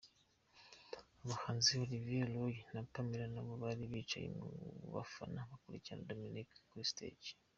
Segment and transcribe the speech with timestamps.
[1.21, 4.45] Abahanzi Olivier Roy na Pamela nabo bari bicaye mu
[4.95, 7.29] bafana bakurikirana Dominic kuri stage.